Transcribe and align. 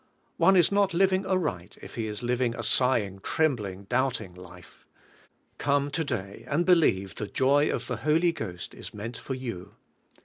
One 0.37 0.55
is 0.55 0.71
not 0.71 0.95
living 0.95 1.27
aright 1.27 1.77
if 1.79 1.93
he 1.93 2.07
is 2.07 2.23
living 2.23 2.55
a 2.55 2.63
sighing, 2.63 3.19
trembling, 3.19 3.83
doubting 3.83 4.33
life. 4.33 4.87
Come 5.59 5.91
to 5.91 6.03
day 6.03 6.43
and 6.47 6.65
believe 6.65 7.13
the 7.13 7.27
joy 7.27 7.69
of 7.69 7.85
the 7.85 7.97
Holy 7.97 8.31
Ghost 8.31 8.73
is 8.73 8.95
meant 8.95 9.17
for 9.19 9.35
you. 9.35 9.75